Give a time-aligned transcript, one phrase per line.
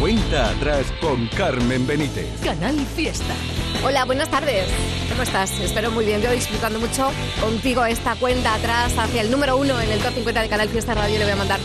[0.00, 2.28] Cuenta atrás con Carmen Benítez.
[2.44, 3.34] Canal Fiesta.
[3.82, 4.68] Hola, buenas tardes.
[5.08, 5.58] ¿Cómo estás?
[5.58, 6.20] Espero muy bien.
[6.20, 10.42] Yo disfrutando mucho contigo esta cuenta atrás hacia el número uno en el top 50
[10.42, 11.18] de Canal Fiesta Radio.
[11.18, 11.60] Le voy a mandar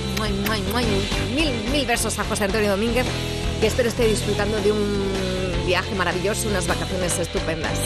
[1.36, 3.06] mil, mil versos a José Antonio Domínguez,
[3.60, 7.78] que espero esté disfrutando de un viaje maravilloso, unas vacaciones estupendas.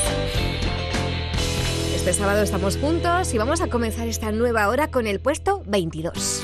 [1.95, 6.43] Este sábado estamos juntos y vamos a comenzar esta nueva hora con el puesto 22,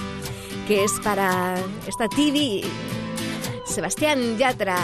[0.68, 1.56] que es para
[1.86, 2.64] esta TV
[3.72, 4.78] Sebastián Yatra.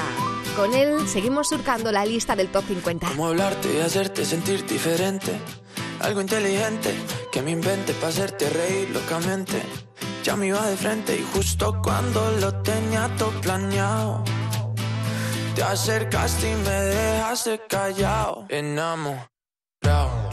[0.56, 3.10] Con él seguimos surcando la lista del top 50.
[3.10, 5.38] Cómo hablarte y hacerte sentir diferente.
[6.00, 6.96] Algo inteligente
[7.32, 9.62] que me invente para hacerte reír locamente.
[10.24, 14.24] Ya me iba de frente y justo cuando lo tenía todo planeado.
[15.56, 20.27] Te acercaste y me dejaste callado, enamorado.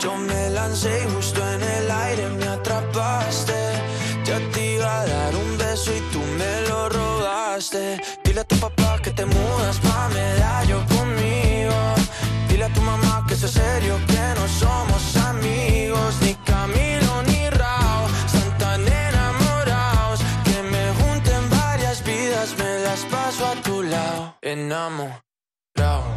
[0.00, 3.54] Yo me lancé y justo en el aire me atrapaste.
[4.24, 8.00] Ya te iba a dar un beso y tú me lo robaste.
[8.24, 11.76] Dile a tu papá que te mudas pa' medallo conmigo.
[12.48, 18.08] Dile a tu mamá que es serio, que no somos amigos, ni Camilo ni Rao.
[18.26, 24.36] Están tan enamorados que me junten varias vidas, me las paso a tu lado.
[24.42, 26.13] Enamorado.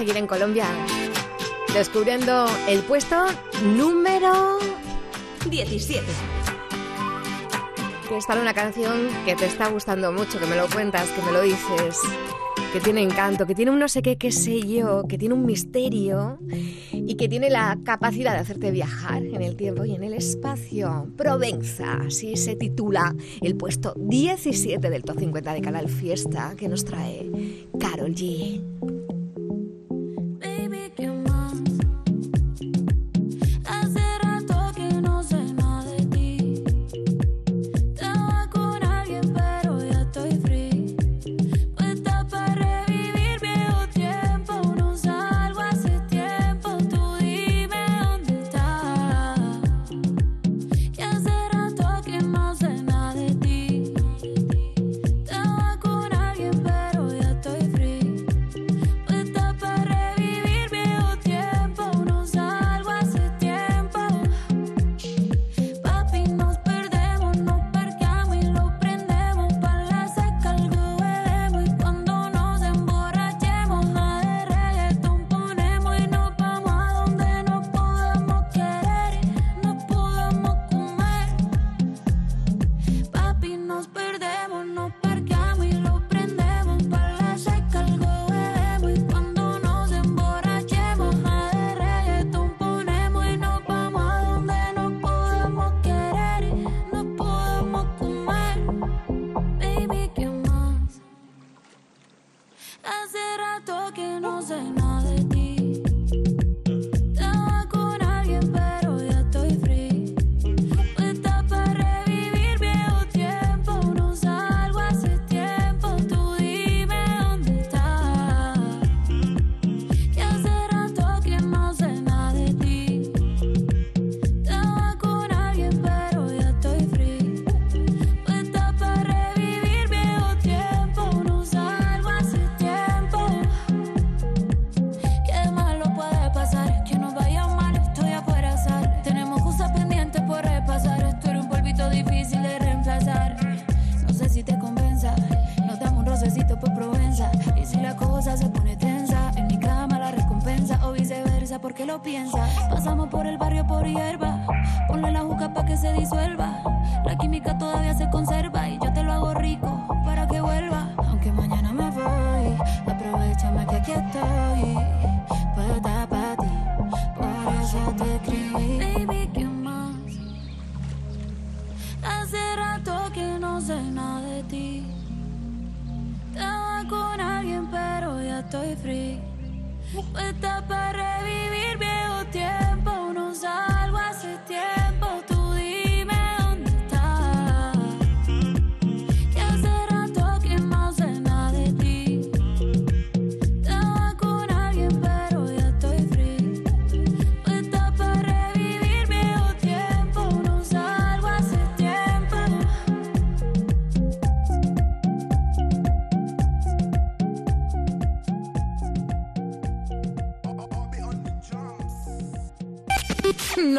[0.00, 0.64] Seguir en Colombia,
[1.74, 3.16] descubriendo el puesto
[3.76, 4.58] número
[5.50, 6.06] 17.
[8.08, 11.20] que es para una canción que te está gustando mucho, que me lo cuentas, que
[11.20, 11.98] me lo dices,
[12.72, 15.44] que tiene encanto, que tiene un no sé qué, qué sé yo, que tiene un
[15.44, 16.38] misterio
[16.90, 21.12] y que tiene la capacidad de hacerte viajar en el tiempo y en el espacio.
[21.18, 26.86] Provenza, así se titula el puesto 17 del Top 50 de Canal Fiesta que nos
[26.86, 28.99] trae Carol G.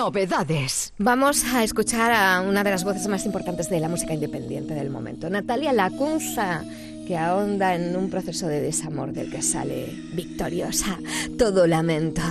[0.02, 0.94] novedades.
[0.98, 4.90] Vamos a escuchar a una de las voces más importantes de la música independiente del
[4.90, 6.64] momento, Natalia Lacunza,
[7.06, 10.98] que ahonda en un proceso de desamor del que sale victoriosa.
[11.38, 12.24] Todo lamento.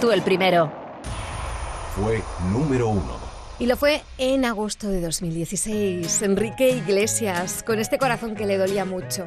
[0.00, 0.72] Tú el primero.
[1.94, 2.20] Fue
[2.50, 3.16] número uno.
[3.60, 6.22] Y lo fue en agosto de 2016.
[6.22, 9.26] Enrique Iglesias, con este corazón que le dolía mucho,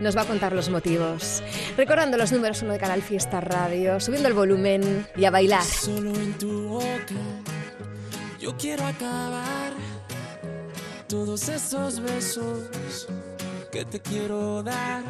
[0.00, 1.42] nos va a contar los motivos.
[1.76, 5.62] Recordando los números uno de Canal Fiesta Radio, subiendo el volumen y a bailar.
[5.62, 7.14] Solo en tu boca,
[8.40, 9.72] yo quiero acabar
[11.08, 13.06] todos esos besos
[13.70, 15.02] que te quiero dar.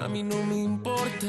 [0.00, 1.28] A mí no me importa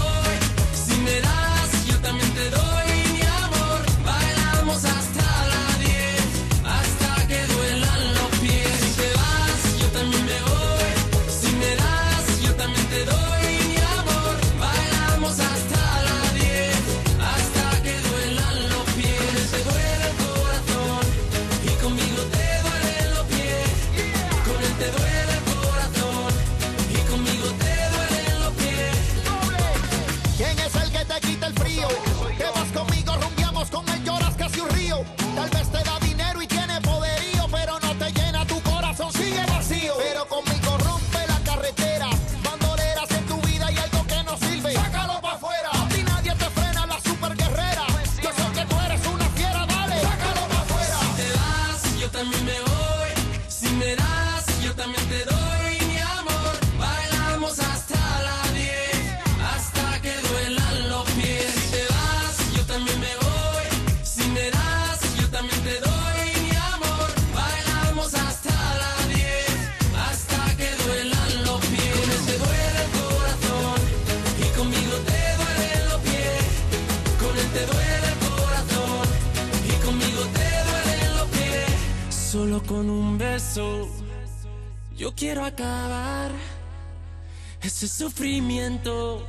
[88.01, 89.23] Sufrimiento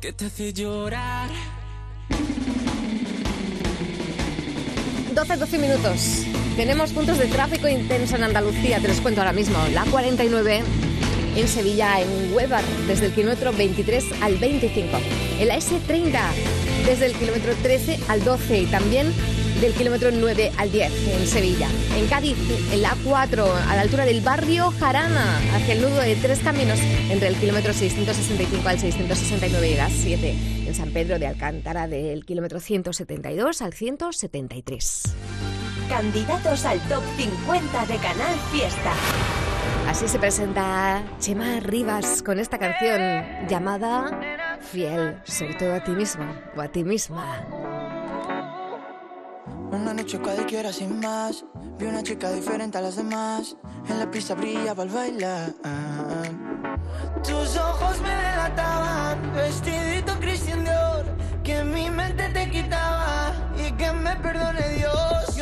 [0.00, 1.28] que te hace llorar.
[5.14, 6.22] 12, 12 minutos.
[6.56, 9.58] Tenemos puntos de tráfico intenso en Andalucía, te los cuento ahora mismo.
[9.74, 10.62] La 49
[11.36, 14.98] en Sevilla, en Huevar, desde el kilómetro 23 al 25.
[15.38, 16.18] En la S30,
[16.86, 19.12] desde el kilómetro 13 al 12 y también
[19.60, 21.68] del kilómetro 9 al 10 en Sevilla.
[21.96, 22.36] En Cádiz,
[22.72, 26.78] en la A4, a la altura del barrio Jarana, hacia el nudo de tres caminos,
[27.10, 30.34] entre el kilómetro 665 al 669 y las 7.
[30.66, 35.02] En San Pedro de Alcántara, del kilómetro 172 al 173.
[35.88, 38.92] Candidatos al top 50 de Canal Fiesta.
[39.88, 43.00] Así se presenta Chema Rivas con esta canción
[43.48, 46.24] llamada Fiel, sobre todo a ti mismo
[46.56, 47.65] o a ti misma.
[49.76, 51.44] Una noche cualquiera sin más.
[51.78, 53.56] Vi una chica diferente a las demás.
[53.88, 55.52] En la pista brillaba al bailar.
[57.22, 59.34] Tus ojos me delataban.
[59.34, 61.04] Vestidito Christian Dior.
[61.44, 63.34] Que mi mente te quitaba.
[63.54, 65.36] Y que me perdone Dios.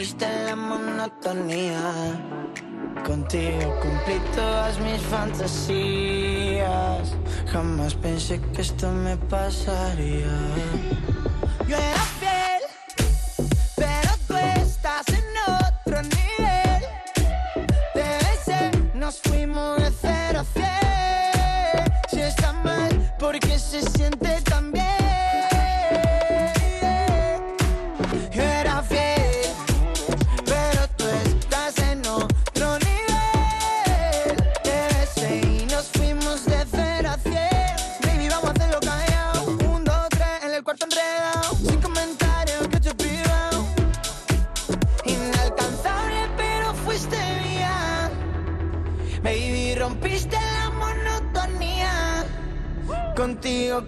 [0.00, 2.18] Rompiste la monotonía.
[3.04, 6.62] Contigo cumplí todas mis fantasías.
[7.52, 10.26] Jamás pensé que esto me pasaría.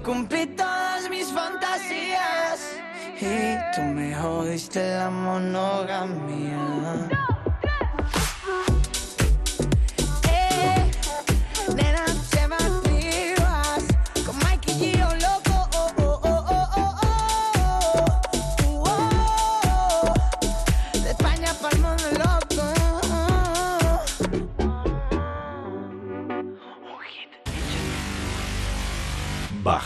[0.01, 2.81] Cumplí todas mis fantasías.
[3.21, 6.59] Y tú me jodiste la monogamia.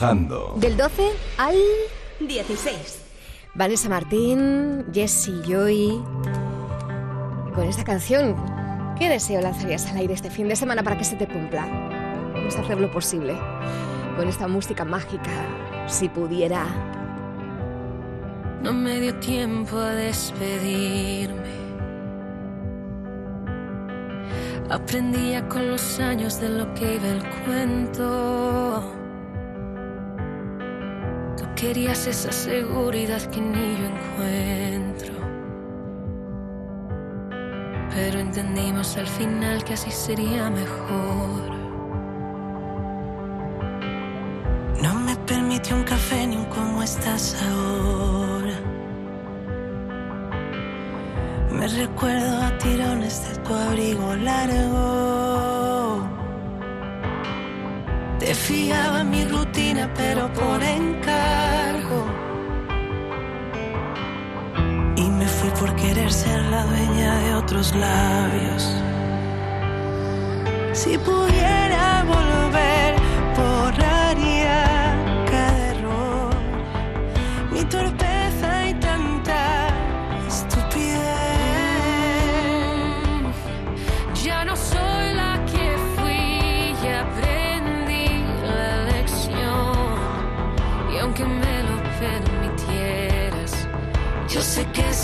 [0.07, 1.57] Del 12 al
[2.21, 3.03] 16.
[3.57, 6.01] Vanessa Martín, Jessie Joy.
[7.53, 8.37] Con esta canción,
[8.97, 11.67] ¿qué deseo lanzarías al aire este fin de semana para que se te cumpla?
[12.33, 13.37] Vamos a hacer lo posible.
[14.17, 15.33] Con esta música mágica,
[15.89, 16.65] si pudiera.
[18.63, 21.51] No me dio tiempo a despedirme.
[24.71, 28.96] Aprendía con los años de lo que iba el cuento.
[31.57, 35.15] Querías esa seguridad que ni yo encuentro.
[37.95, 41.51] Pero entendimos al final que así sería mejor.
[44.83, 48.61] No me permitió un café ni un cómo estás ahora.
[51.53, 55.76] Me recuerdo a tirones de tu abrigo largo.
[58.27, 62.07] Te fiaba mi rutina, pero por encargo.
[64.97, 68.63] Y me fui por querer ser la dueña de otros labios.
[70.73, 72.76] Si pudiera volver,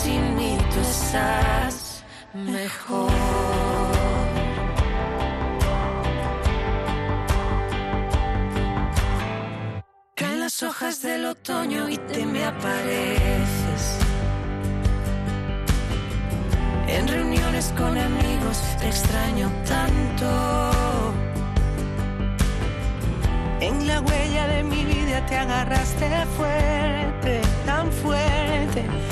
[0.03, 2.03] sin mí tú estás
[2.35, 3.11] mejor.
[10.15, 13.85] Caen las hojas del otoño y te me apareces.
[16.89, 20.29] En reuniones con amigos te extraño tanto.
[23.61, 29.12] En la huella de mi vida te agarraste fuerte, tan fuerte.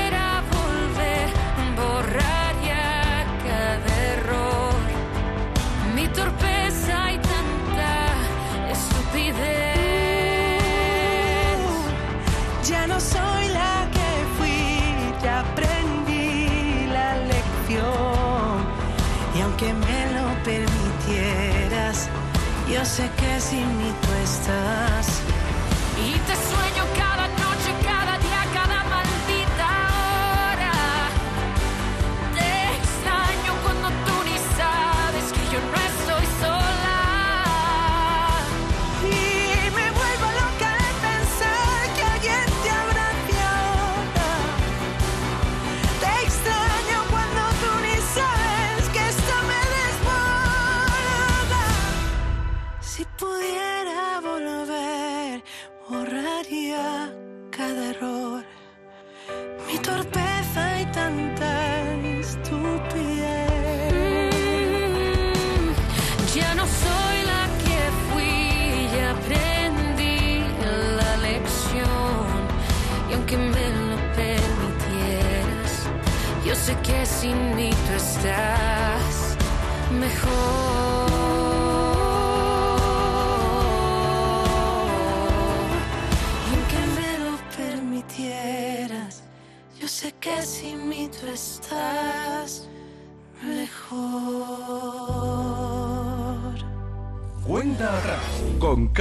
[1.75, 4.73] borraría cada error.
[5.95, 7.91] Mi torpeza y tanta
[8.69, 9.91] estupidez.
[12.69, 14.81] Ya no soy la que fui,
[15.23, 18.55] ya aprendí la lección.
[19.35, 22.09] Y aunque me lo permitieras,
[22.71, 23.91] yo sé que sin mí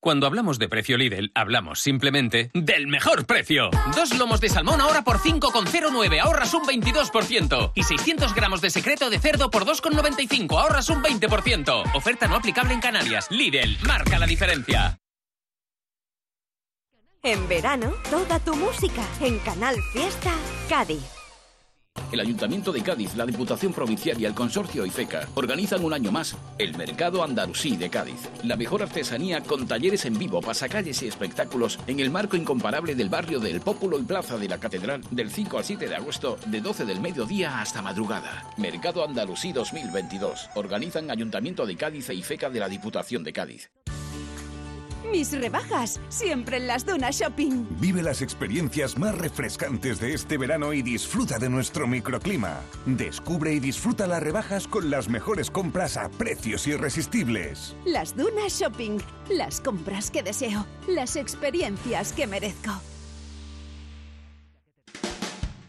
[0.00, 3.70] Cuando hablamos de precio Lidl, hablamos simplemente del mejor precio.
[3.96, 7.72] Dos lomos de salmón ahora por 5,09, ahorras un 22%.
[7.74, 11.96] Y 600 gramos de secreto de cerdo por 2,95, ahorras un 20%.
[11.96, 13.26] Oferta no aplicable en Canarias.
[13.30, 15.00] Lidl, marca la diferencia.
[17.24, 20.32] En verano, toda tu música en Canal Fiesta
[20.68, 21.17] Cádiz.
[22.12, 26.36] El Ayuntamiento de Cádiz, la Diputación Provincial y el Consorcio IFECA organizan un año más
[26.58, 28.28] el Mercado Andalusí de Cádiz.
[28.44, 33.08] La mejor artesanía con talleres en vivo, pasacalles y espectáculos en el marco incomparable del
[33.08, 36.60] barrio del Pópulo y Plaza de la Catedral del 5 al 7 de agosto de
[36.60, 38.44] 12 del mediodía hasta madrugada.
[38.56, 40.50] Mercado Andalusí 2022.
[40.54, 43.70] Organizan Ayuntamiento de Cádiz e IFECA de la Diputación de Cádiz.
[45.10, 47.66] Mis rebajas, siempre en las Dunas Shopping.
[47.80, 52.60] Vive las experiencias más refrescantes de este verano y disfruta de nuestro microclima.
[52.86, 57.76] Descubre y disfruta las rebajas con las mejores compras a precios irresistibles.
[57.84, 58.98] Las Dunas Shopping,
[59.30, 62.72] las compras que deseo, las experiencias que merezco.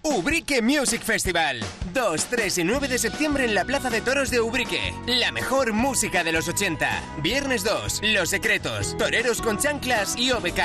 [0.02, 1.60] Ubrique Music Festival.
[1.94, 4.94] 2, 3 y 9 de septiembre en la Plaza de Toros de Ubrique.
[5.08, 6.88] La mejor música de los 80.
[7.22, 10.62] Viernes 2, Los Secretos, Toreros con Chanclas y OBK.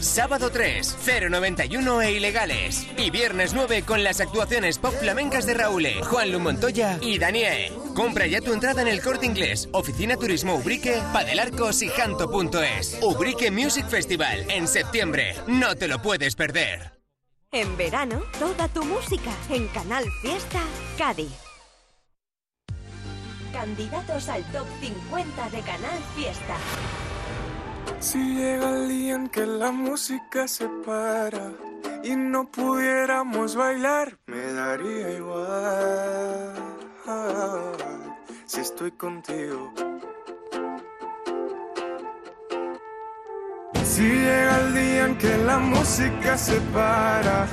[0.00, 0.98] Sábado 3,
[1.30, 2.86] 091 e Ilegales.
[2.98, 7.72] Y viernes 9 con las actuaciones pop flamencas de Raúl, Juan Lu Montoya y Daniel.
[7.94, 12.98] Compra ya tu entrada en el corte inglés, Oficina Turismo Ubrique, Padelarcos y Janto.es.
[13.00, 15.36] Ubrique Music Festival en septiembre.
[15.46, 16.93] No te lo puedes perder.
[17.54, 20.58] En verano, toda tu música en Canal Fiesta
[20.98, 21.30] Cádiz.
[23.52, 26.56] Candidatos al top 50 de Canal Fiesta.
[28.00, 31.52] Si llega el día en que la música se para
[32.02, 36.54] y no pudiéramos bailar, me daría igual.
[38.46, 39.72] Si estoy contigo.
[43.84, 44.43] Si llega
[45.12, 47.46] que la música se para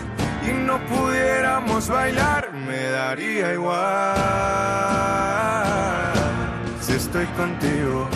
[0.47, 4.15] y no pudiéramos bailar, me daría igual.
[6.79, 8.07] Si estoy contigo.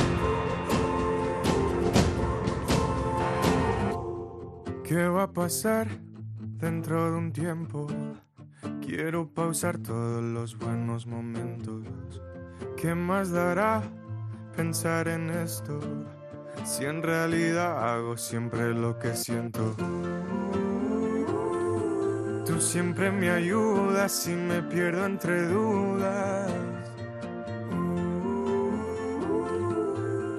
[4.85, 5.87] ¿Qué va a pasar
[6.39, 7.87] dentro de un tiempo?
[8.79, 11.83] Quiero pausar todos los buenos momentos.
[12.77, 13.83] ¿Qué más dará
[14.55, 15.79] pensar en esto?
[16.65, 19.75] Si en realidad hago siempre lo que siento.
[22.43, 26.51] Tú siempre me ayudas y me pierdo entre dudas.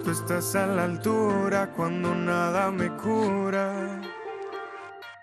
[0.02, 3.72] Tú estás a la altura cuando nada me cura.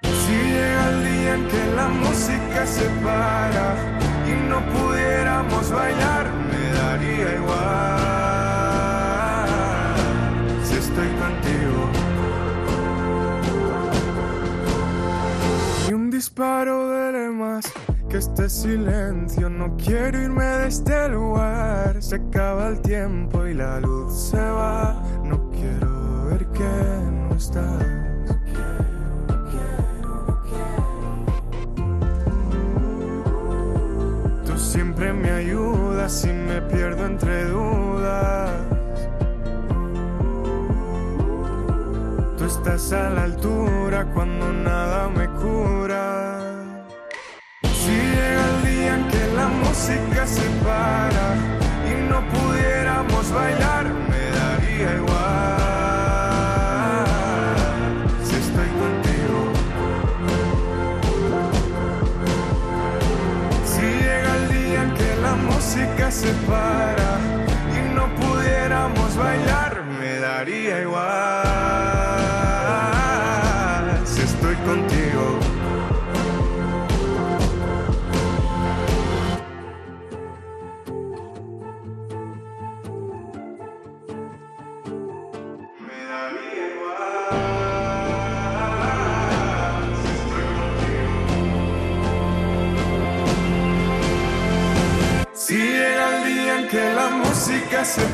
[0.03, 3.75] Si llega el día en que la música se para
[4.25, 7.62] y no pudiéramos bailar, me daría igual.
[16.23, 17.65] Disparo de más
[18.09, 19.49] que este silencio.
[19.49, 22.01] No quiero irme de este lugar.
[22.01, 25.03] Se acaba el tiempo y la luz se va.
[25.25, 26.73] No quiero ver que
[27.11, 27.83] no estás.
[34.45, 38.72] Tú siempre me ayudas y me pierdo entre dudas.
[42.63, 46.39] Estás a la altura cuando nada me cura.
[47.61, 51.25] Si llega el día en que la música se para
[51.91, 55.47] y no pudiéramos bailar, me daría igual.
[58.23, 59.39] Si estoy contigo.
[63.65, 67.12] Si llega el día en que la música se para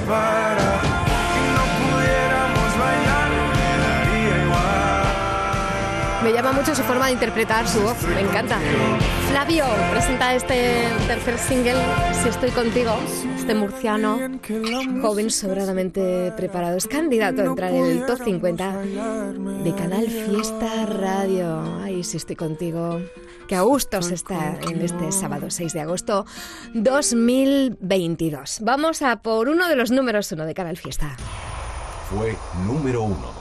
[0.09, 0.69] me.
[6.23, 8.59] Me llama mucho su forma de interpretar su voz, me encanta.
[9.29, 11.81] Flavio presenta este tercer single,
[12.21, 12.91] Si estoy contigo,
[13.37, 14.19] este murciano,
[15.01, 18.81] joven sobradamente preparado, es candidato a entrar en el top 50
[19.63, 21.63] de Canal Fiesta Radio.
[21.81, 22.99] Ay, si estoy contigo.
[23.49, 26.27] Que a gusto se está en este sábado 6 de agosto
[26.75, 28.59] 2022.
[28.61, 31.17] Vamos a por uno de los números uno de Canal Fiesta.
[32.11, 32.35] Fue
[32.67, 33.33] número uno.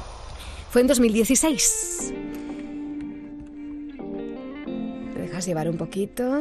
[0.70, 2.14] Fue en 2016.
[5.12, 6.40] Te dejas llevar un poquito,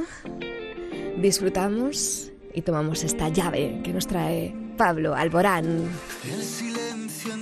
[1.18, 5.90] disfrutamos y tomamos esta llave que nos trae Pablo Alborán.
[6.24, 6.67] El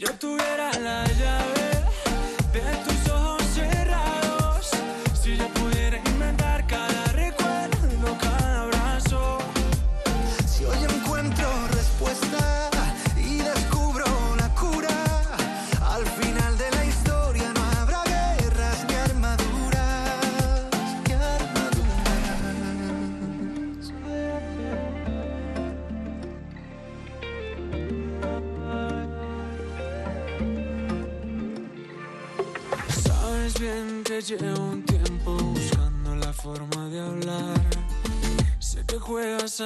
[0.00, 1.07] Yo tuviera la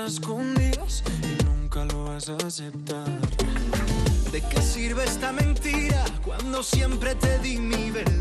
[0.04, 3.06] y nunca lo vas a aceptar.
[4.32, 8.11] ¿De qué sirve esta mentira cuando siempre te di mi verdad?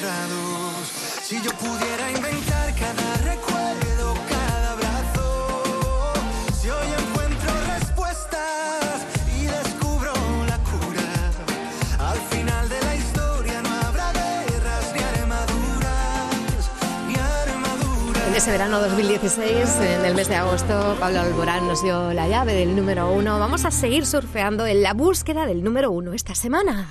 [0.00, 0.88] Cerrados,
[1.22, 6.12] si yo pudiera inventar cada recuerdo, cada abrazo,
[6.60, 9.02] si hoy encuentro respuestas
[9.36, 10.12] y descubro
[10.48, 16.70] la cura, al final de la historia no habrá guerras ni armaduras,
[17.08, 18.28] ni armaduras.
[18.28, 22.54] En ese verano 2016, en el mes de agosto, Pablo Alborán nos dio la llave
[22.54, 23.38] del número uno.
[23.38, 26.88] Vamos a seguir surfeando en la búsqueda del número uno esta semana.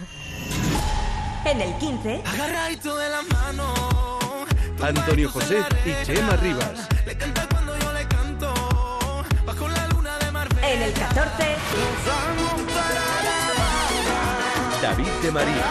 [1.46, 3.74] En el 15, Agarradito de la mano.
[4.82, 6.88] Antonio José y Chema Rivas.
[7.06, 8.54] Le canta cuando yo le canto.
[9.46, 10.74] Bajo la luna de Marbella.
[10.74, 15.64] en el 14, Nos vamos para la David de María.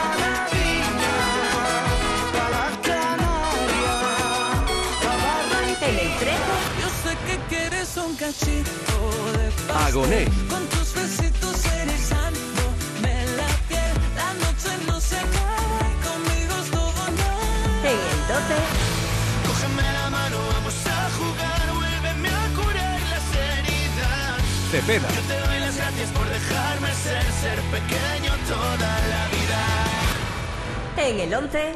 [5.85, 6.37] en el 13,
[6.81, 8.95] Yo sé que quieres un cachito
[9.37, 9.75] de.
[9.87, 10.27] Agoné.
[24.73, 25.07] Cepeda.
[25.07, 31.11] Yo te doy las gracias por dejarme ser, ser pequeño toda la vida.
[31.11, 31.73] en el 11,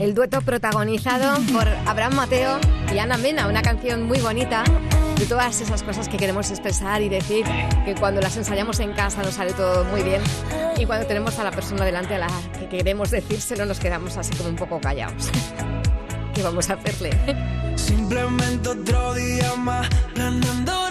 [0.00, 2.58] El dueto protagonizado por Abraham Mateo
[2.94, 4.64] y Ana Mena, una canción muy bonita
[5.18, 7.44] de todas esas cosas que queremos expresar y decir,
[7.84, 10.22] que cuando las ensayamos en casa nos sale todo muy bien
[10.78, 14.34] y cuando tenemos a la persona delante a la que queremos decírselo nos quedamos así
[14.36, 15.28] como un poco callados.
[16.34, 17.10] ¿Qué vamos a hacerle?
[17.76, 20.89] Simplemente otro día más planeando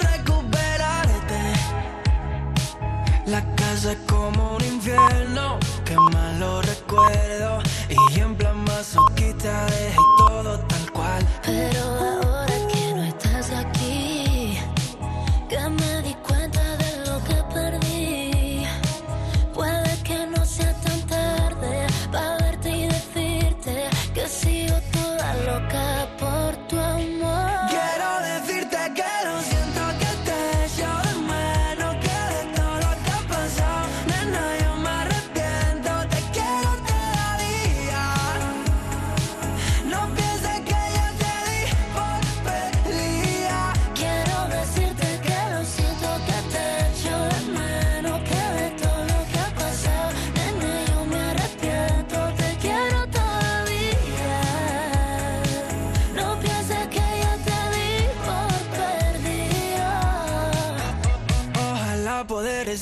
[3.29, 7.59] La casa es como un infierno, qué malo recuerdo.
[7.87, 11.27] Y en plan masoquista dejé todo tal cual.
[11.45, 12.38] Pero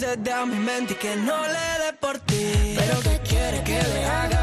[0.08, 2.76] se da a mi mente y que no le dé por ti.
[2.78, 4.37] Pero que quiere que le haga.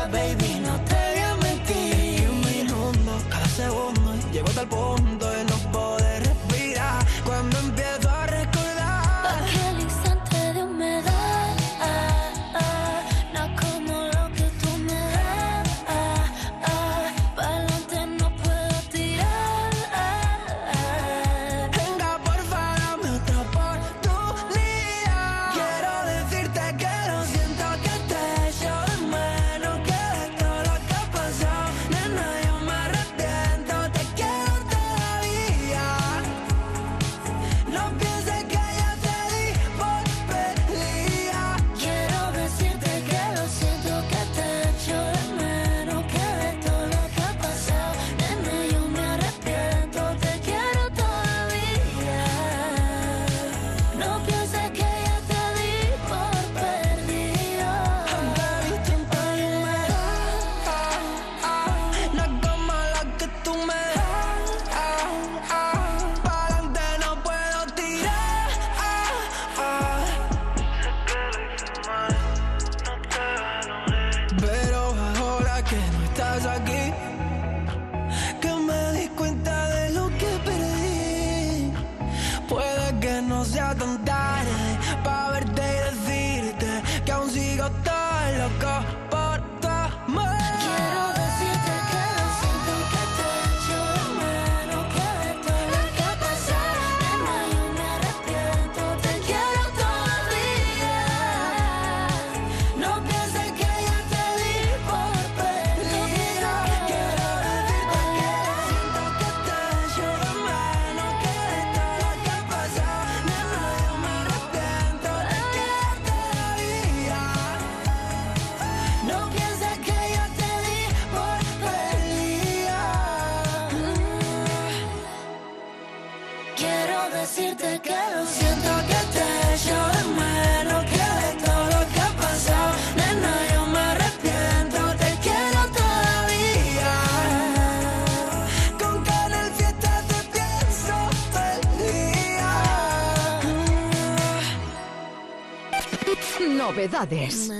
[147.07, 147.54] Felicidades.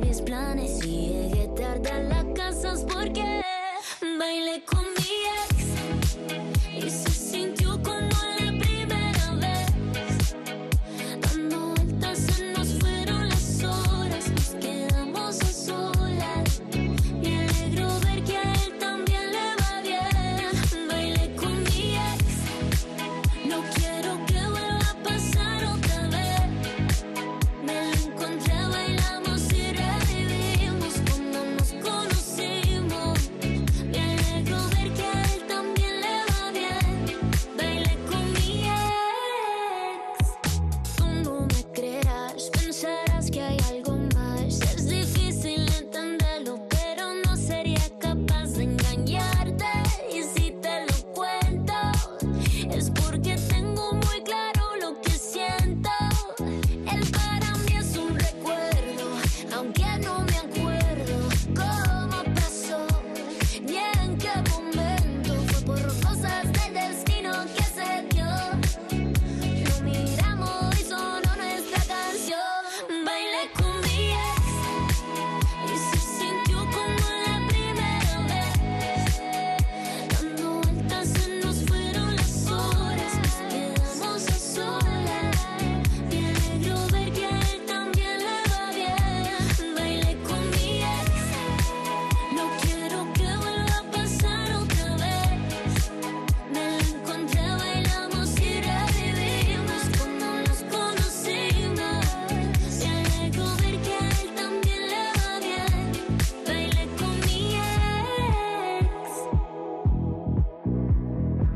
[0.00, 1.25] mis planes y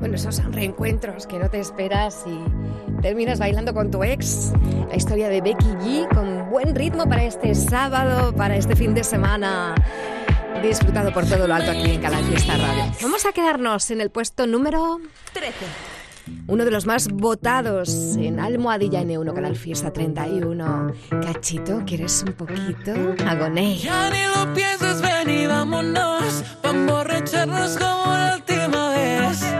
[0.00, 4.50] Bueno, esos reencuentros que no te esperas y terminas bailando con tu ex.
[4.88, 9.04] La historia de Becky G con buen ritmo para este sábado, para este fin de
[9.04, 9.74] semana.
[10.62, 12.92] Disfrutado por todo lo alto aquí en Canal Fiesta Radio.
[13.02, 15.00] Vamos a quedarnos en el puesto número
[15.34, 15.52] 13.
[16.46, 20.92] Uno de los más votados en Almohadilla N1, Canal Fiesta 31.
[21.22, 22.92] Cachito, ¿quieres un poquito?
[23.26, 23.76] Agoné.
[23.76, 26.42] Ya ni lo pienses, ven vámonos.
[26.62, 27.46] Vamos a
[27.78, 29.59] como la última vez.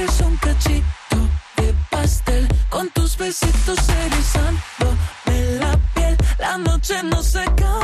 [0.00, 1.16] Quieres un cachito
[1.56, 2.48] de pastel.
[2.68, 4.96] Con tus besitos erizando
[5.58, 6.16] la piel.
[6.38, 7.79] La noche no se acaba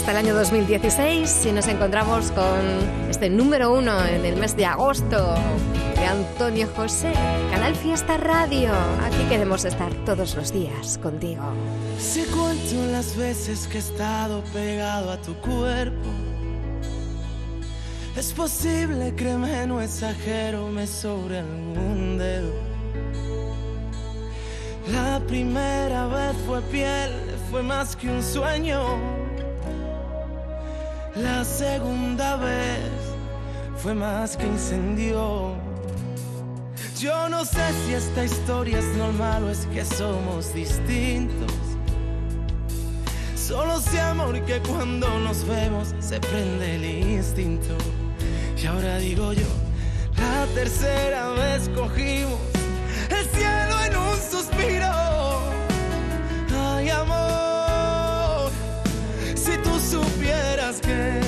[0.00, 4.64] hasta el año 2016 y nos encontramos con este número uno en el mes de
[4.64, 5.34] agosto
[5.94, 7.12] de Antonio José,
[7.50, 8.70] Canal Fiesta Radio.
[9.04, 11.42] Aquí queremos estar todos los días contigo.
[11.98, 16.08] Si cuento las veces que he estado pegado a tu cuerpo,
[18.16, 22.54] es posible, créeme, no exagero, me sobre algún dedo.
[24.90, 27.12] La primera vez fue piel,
[27.50, 29.19] fue más que un sueño.
[31.16, 32.88] La segunda vez
[33.76, 35.54] fue más que incendio.
[37.00, 41.52] Yo no sé si esta historia es normal o es que somos distintos.
[43.34, 47.76] Solo sé amor que cuando nos vemos se prende el instinto.
[48.56, 49.48] Y ahora digo yo,
[50.16, 52.38] la tercera vez cogimos
[53.08, 55.29] el cielo en un suspiro.
[60.78, 61.20] Que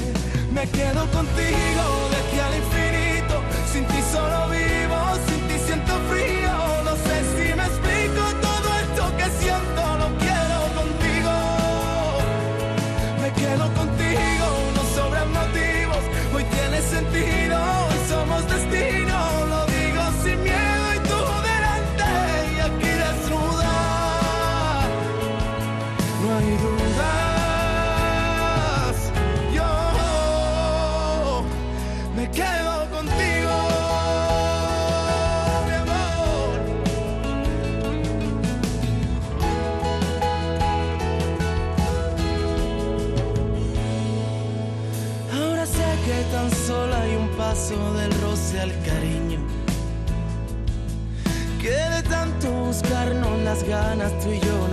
[0.53, 3.43] me quedo contigo de aquí al infinito.
[3.73, 4.62] Sin ti solo vivo,
[53.73, 54.72] ganas tú y yo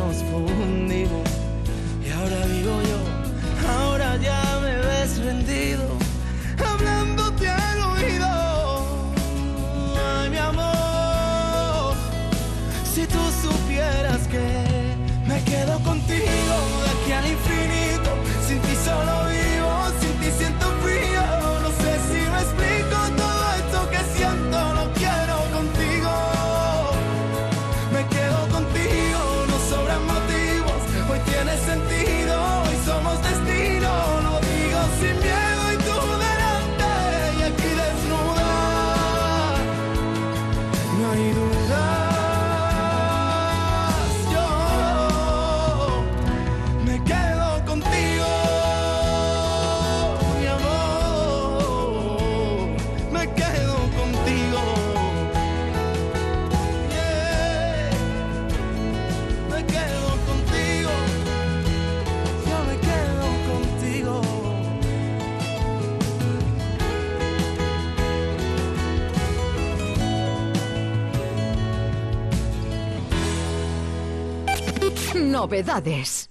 [75.50, 76.30] Novedades.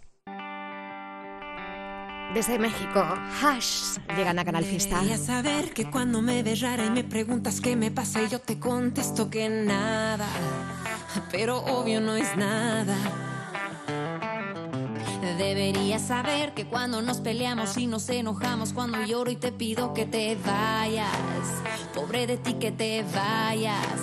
[2.34, 3.04] Desde México,
[3.42, 5.00] Hash llegan a Canal Fiesta.
[5.00, 8.40] Deberías saber que cuando me ves rara y me preguntas qué me pasa y yo
[8.40, 10.28] te contesto que nada,
[11.32, 12.94] pero obvio no es nada.
[15.36, 20.06] Deberías saber que cuando nos peleamos y nos enojamos, cuando lloro y te pido que
[20.06, 21.08] te vayas,
[21.92, 23.98] pobre de ti que te vayas.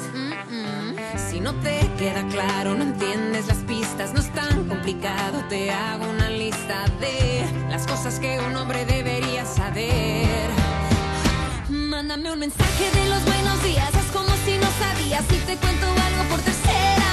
[1.46, 6.28] No te queda claro, no entiendes las pistas, no es tan complicado, te hago una
[6.28, 10.50] lista de las cosas que un hombre debería saber.
[11.70, 15.86] Mándame un mensaje de los buenos días, haz como si no sabías y te cuento
[15.86, 17.05] algo por tercera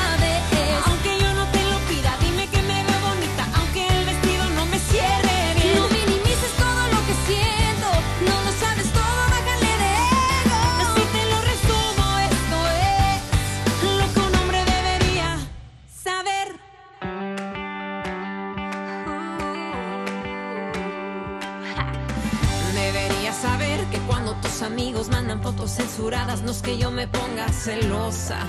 [24.82, 28.40] amigos mandan fotos censuradas, no es que yo me ponga celosa,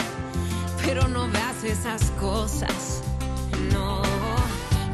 [0.84, 3.04] pero no veas esas cosas.
[3.72, 4.02] No.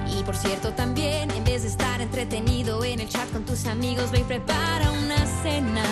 [0.06, 4.12] Y por cierto también, en vez de estar entretenido en el chat con tus amigos,
[4.12, 5.86] ve y prepara una cena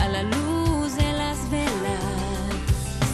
[0.00, 2.04] a la luz de las velas.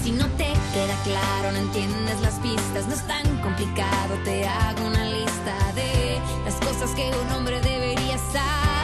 [0.02, 4.86] Si no te queda claro, no entiendes las pistas, no es tan complicado, te hago
[4.88, 8.77] una lista de las cosas que un hombre debería saber.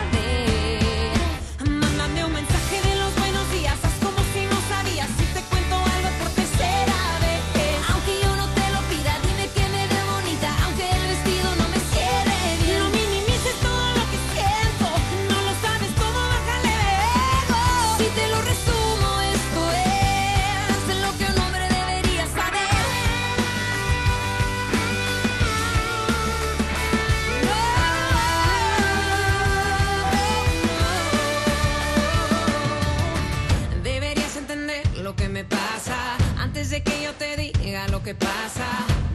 [38.05, 38.69] Que pasa.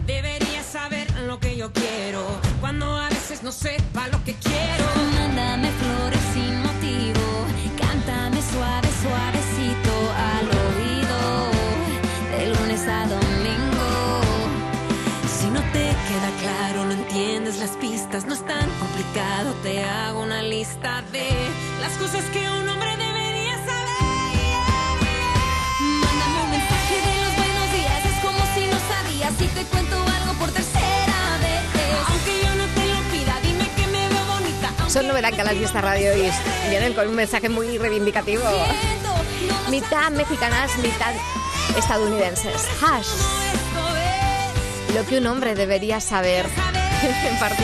[0.08, 2.26] Deberías saber lo que yo quiero
[2.60, 4.86] cuando a veces no sepa lo que quiero.
[5.14, 7.26] Mándame flores sin motivo,
[7.78, 9.94] cántame suave, suavecito
[10.34, 11.20] al oído,
[12.36, 14.22] de lunes a domingo.
[15.38, 20.24] Si no te queda claro, no entiendes las pistas, no es tan complicado, te hago
[20.24, 21.30] una lista de
[21.80, 23.09] las cosas que un hombre debería
[29.40, 31.62] sabías y te cuento algo por tercera vez.
[32.08, 34.90] Aunque yo no te lo pida, dime que me veo bonita.
[34.90, 36.30] Son novedad Canal Fiesta Radio y
[36.70, 38.44] vienen con un mensaje muy reivindicativo.
[39.70, 41.14] Mitad mexicanas, mitad
[41.78, 42.66] estadounidenses.
[42.82, 43.08] Hash.
[44.96, 46.46] Lo que un hombre debería saber.
[47.02, 47.64] En parte.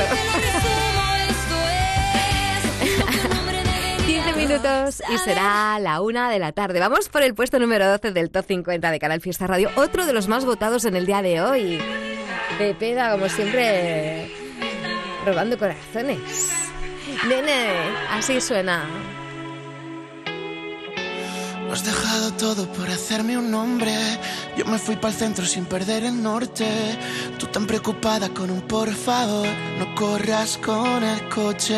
[4.55, 6.79] Minutos y será la una de la tarde.
[6.79, 9.69] Vamos por el puesto número 12 del Top 50 de Canal Fiesta Radio.
[9.75, 11.81] Otro de los más votados en el día de hoy.
[12.57, 14.31] Pepeda, como siempre,
[15.25, 16.19] robando corazones.
[17.27, 17.69] Nene,
[18.11, 18.85] así suena.
[21.65, 23.93] Lo has dejado todo por hacerme un nombre.
[24.55, 26.67] Yo me fui para el centro sin perder el norte.
[27.39, 29.47] Tú tan preocupada con un por favor,
[29.79, 31.75] no corras con el coche.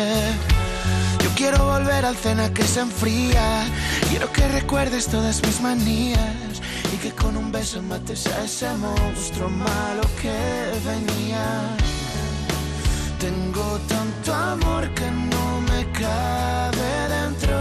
[1.38, 3.64] Quiero volver al cena que se enfría.
[4.10, 6.60] Quiero que recuerdes todas mis manías
[6.92, 10.36] y que con un beso mates a ese monstruo malo que
[10.84, 11.46] venía.
[13.20, 17.56] Tengo tanto amor que no me cabe dentro.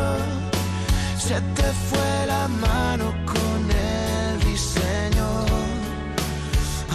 [1.19, 5.29] Se te fue la mano con el diseño.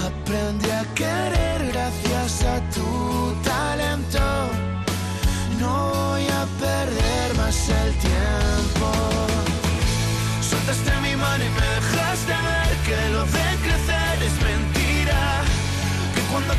[0.05, 3.32] Aprendí a querer gracias a tu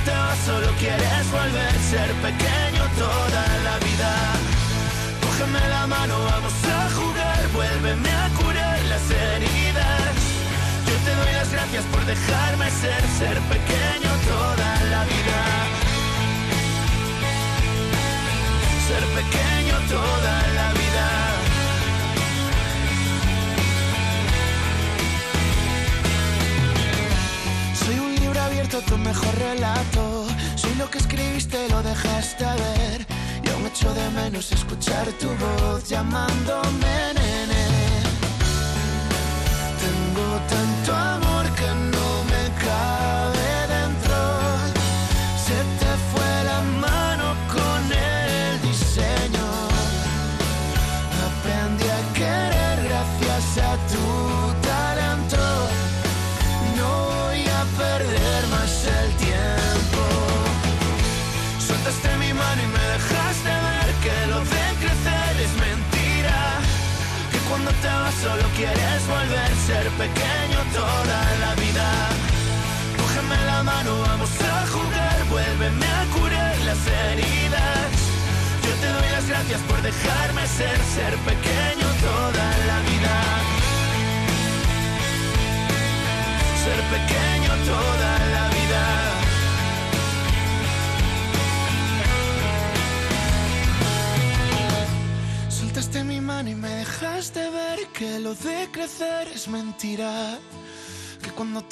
[0.03, 4.11] Solo quieres volver ser pequeño toda la vida.
[5.21, 10.15] Cógeme la mano, vamos a jugar, vuélveme a curar las heridas.
[10.85, 15.39] Yo te doy las gracias por dejarme ser, ser pequeño toda la vida.
[18.87, 20.82] Ser pequeño toda la vida.
[28.53, 30.27] Abierto, tu mejor relato.
[30.55, 33.05] Soy lo que escribiste, lo dejaste ver.
[33.43, 37.63] Y aún echo de menos escuchar tu voz llamándome nene.
[39.81, 41.22] Tengo tanto amor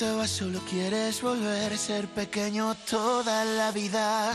[0.02, 4.34] Solo quieres volver a ser pequeño toda la vida.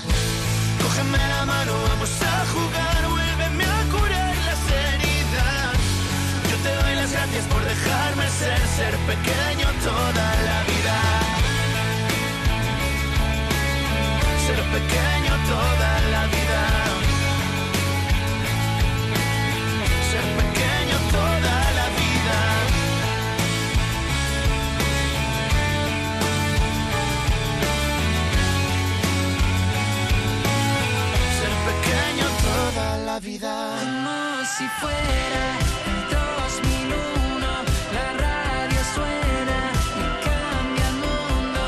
[0.81, 5.75] Cógeme la mano, vamos a jugar, vuélveme a curar las heridas.
[6.51, 10.97] Yo te doy las gracias por dejarme ser, ser pequeño toda la vida.
[14.47, 16.45] Ser pequeño toda la vida.
[33.41, 35.59] Como si fuera
[36.11, 37.47] 2001,
[37.93, 39.61] la radio suena
[39.95, 41.61] y cambia el mundo.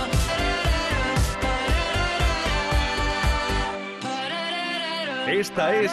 [5.28, 5.92] Esta es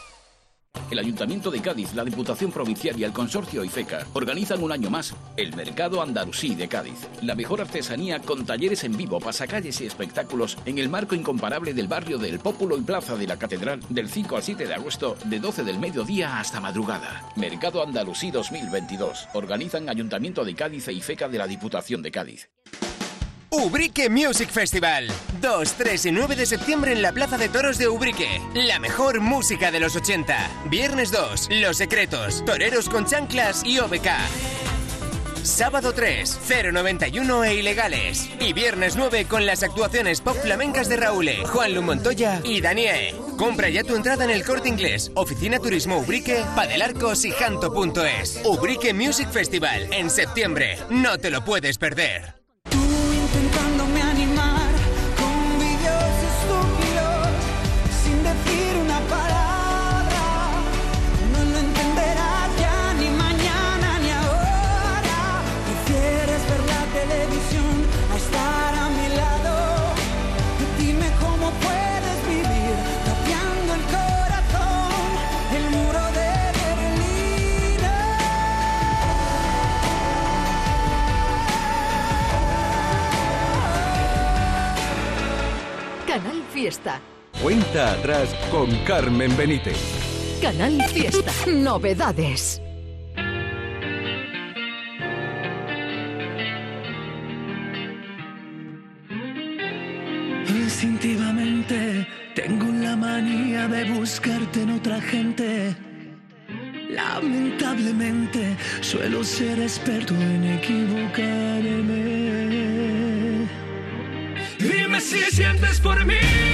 [0.91, 5.15] El Ayuntamiento de Cádiz, la Diputación Provincial y el Consorcio IFECA organizan un año más
[5.37, 7.07] el Mercado Andalusí de Cádiz.
[7.21, 11.87] La mejor artesanía con talleres en vivo, pasacalles y espectáculos en el marco incomparable del
[11.87, 15.39] barrio del Pópulo y Plaza de la Catedral del 5 al 7 de agosto de
[15.39, 17.23] 12 del mediodía hasta madrugada.
[17.37, 19.29] Mercado Andalusí 2022.
[19.33, 22.49] Organizan Ayuntamiento de Cádiz e IFECA de la Diputación de Cádiz.
[23.53, 25.07] Ubrique Music Festival.
[25.41, 28.41] 2, 3 y 9 de septiembre en la Plaza de Toros de Ubrique.
[28.53, 30.49] La mejor música de los 80.
[30.69, 34.07] Viernes 2, Los Secretos, Toreros con Chanclas y OBK.
[35.43, 36.39] Sábado 3,
[36.71, 38.29] 091 e Ilegales.
[38.39, 43.17] Y viernes 9 con las actuaciones pop flamencas de Raúl, Juan Lu Montoya y Daniel.
[43.37, 48.43] Compra ya tu entrada en el Corte Inglés, Oficina Turismo Ubrique, Padelarcos y Janto.es.
[48.45, 50.77] Ubrique Music Festival en septiembre.
[50.89, 52.40] No te lo puedes perder.
[88.01, 89.77] Atrás con Carmen Benítez.
[90.41, 91.31] Canal Fiesta.
[91.47, 92.59] Novedades.
[100.47, 105.75] Instintivamente tengo la manía de buscarte en otra gente.
[106.89, 111.91] Lamentablemente suelo ser experto en equivocarme.
[114.57, 116.50] Dime si sientes por mí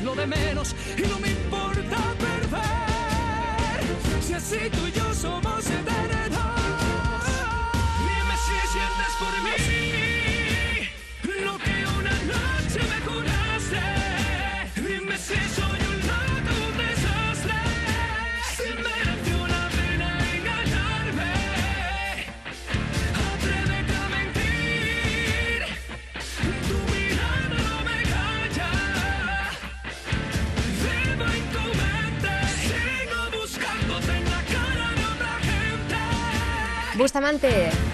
[0.00, 1.18] lo de menos y no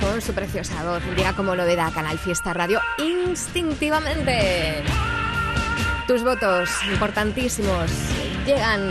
[0.01, 4.83] Con su preciosa voz, llega como novedad a Canal Fiesta Radio instintivamente.
[6.09, 7.89] Tus votos importantísimos
[8.45, 8.91] llegan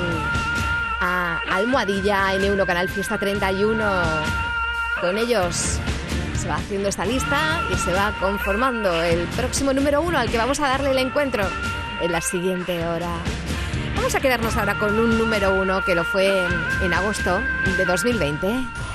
[1.01, 3.83] a Almohadilla M1 Canal Fiesta 31.
[5.01, 5.79] Con ellos
[6.37, 10.37] se va haciendo esta lista y se va conformando el próximo número uno al que
[10.37, 11.43] vamos a darle el encuentro
[11.99, 13.17] en la siguiente hora.
[13.97, 16.45] Vamos a quedarnos ahora con un número uno que lo fue
[16.81, 17.41] en agosto
[17.75, 18.86] de 2020.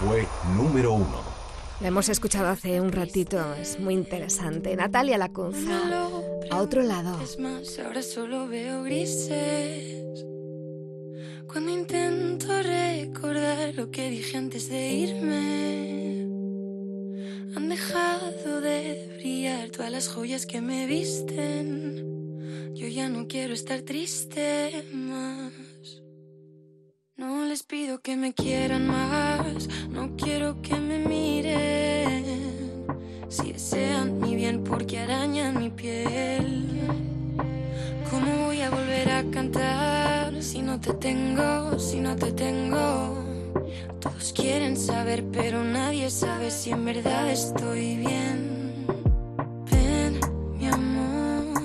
[0.00, 0.26] Fue
[0.56, 1.20] número uno.
[1.82, 4.74] La hemos escuchado hace un ratito, es muy interesante.
[4.74, 5.78] Natalia Lacunza,
[6.50, 7.20] a otro lado.
[7.22, 10.24] Es más, ahora solo veo grises.
[11.46, 16.22] Cuando intento recordar lo que dije antes de irme,
[17.54, 22.72] han dejado de brillar todas las joyas que me visten.
[22.74, 25.52] Yo ya no quiero estar triste más.
[27.50, 32.46] Les pido que me quieran más, no quiero que me miren.
[33.28, 36.64] Si desean mi bien porque arañan mi piel.
[38.08, 43.18] ¿Cómo voy a volver a cantar si no te tengo, si no te tengo?
[43.98, 48.86] Todos quieren saber, pero nadie sabe si en verdad estoy bien.
[49.72, 50.20] Ven,
[50.56, 51.60] mi amor,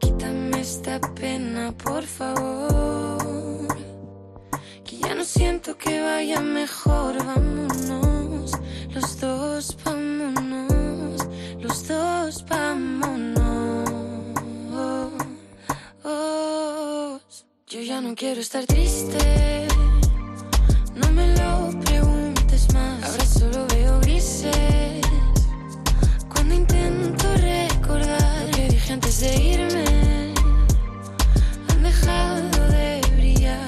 [0.00, 3.13] quítame esta pena, por favor.
[5.24, 8.52] Siento que vaya mejor, vámonos.
[8.90, 11.26] Los dos, vámonos.
[11.60, 13.34] Los dos, vámonos.
[17.66, 19.66] Yo ya no quiero estar triste.
[20.94, 23.02] No me lo preguntes más.
[23.02, 25.00] Ahora solo veo grises.
[26.28, 30.34] Cuando intento recordar lo que dije antes de irme,
[31.70, 32.53] han dejado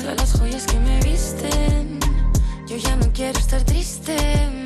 [0.01, 1.99] todas las joyas que me visten.
[2.67, 4.17] Yo ya no quiero estar triste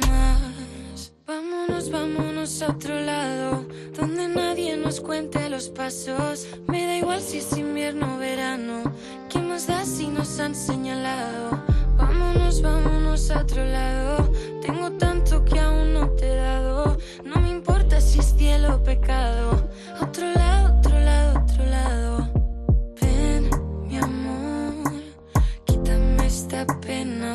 [0.08, 1.12] más.
[1.26, 3.66] Vámonos, vámonos a otro lado,
[3.96, 6.46] donde nadie nos cuente los pasos.
[6.66, 8.82] Me da igual si es invierno o verano.
[9.28, 11.62] ¿Qué más da si nos han señalado?
[11.96, 14.32] Vámonos, vámonos a otro lado.
[14.62, 16.98] Tengo tanto que aún no te he dado.
[17.24, 19.68] No me importa si es cielo o pecado.
[20.00, 20.79] A Otro lado,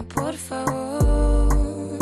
[0.03, 1.97] por favor.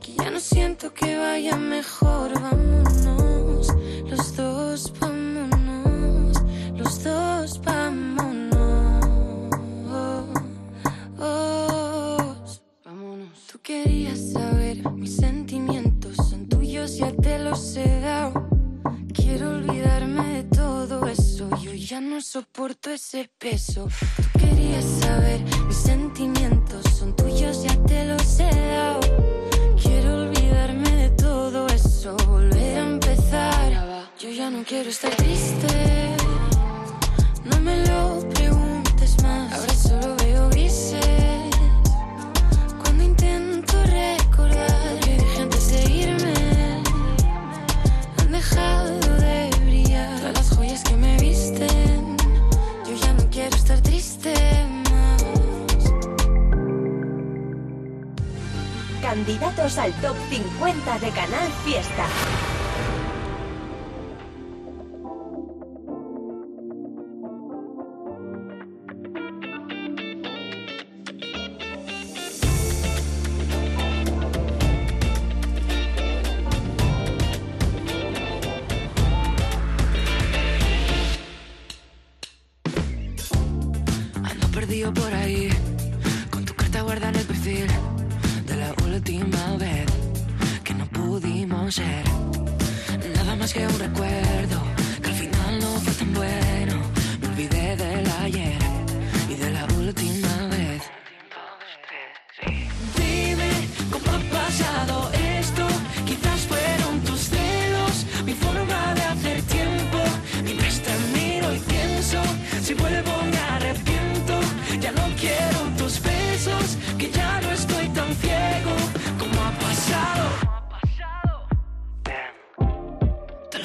[0.00, 3.68] Que ya no siento que vaya mejor, vámonos,
[4.08, 6.42] los dos, vámonos,
[6.76, 8.50] los dos, vámonos.
[12.84, 13.46] Vámonos.
[13.50, 18.48] Tú querías saber mis sentimientos, son tuyos, ya te los he dado.
[19.12, 21.48] Quiero olvidarme de todo eso.
[21.62, 23.88] Yo ya no soporto ese peso.
[24.16, 26.39] Tú querías saber mis sentimientos.
[60.98, 62.39] De Canal Fiesta.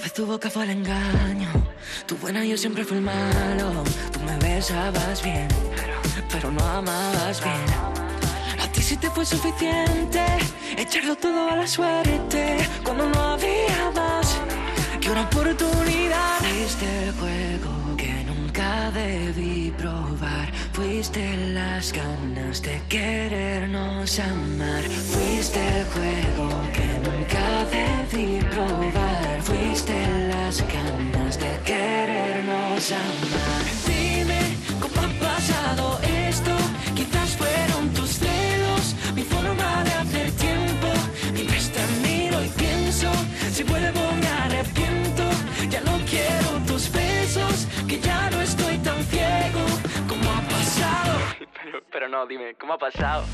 [0.06, 1.49] Vez tu boca fue el engaño,
[2.06, 3.84] tu buena yo siempre fui el malo.
[4.14, 5.47] Tú me besabas bien,
[6.32, 7.66] pero no amabas bien.
[8.64, 10.24] A ti sí te fue suficiente
[10.78, 14.38] echarlo todo a la suerte cuando no había más
[15.01, 16.38] que una oportunidad.
[16.39, 17.85] Fuiste el juego
[18.96, 20.52] debí probar.
[20.74, 24.84] Fuiste las ganas de querernos amar.
[24.84, 29.41] Fuiste el juego que nunca debí probar.
[29.41, 29.96] Fuiste
[30.30, 33.74] las ganas de querernos amar.
[49.10, 49.66] Ciego
[50.08, 51.20] como ha pasado.
[51.64, 53.26] Pero, pero no, dime, ¿cómo ha pasado?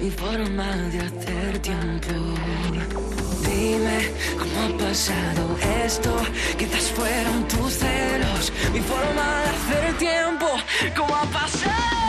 [0.00, 2.14] Mi forma de hacer tiempo.
[3.46, 6.16] Dime cómo ha pasado esto.
[6.58, 10.46] Quizás fueron tus celos, mi forma de hacer tiempo.
[10.96, 12.01] ¿Cómo ha pasado?